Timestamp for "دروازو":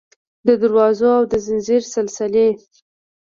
0.61-1.07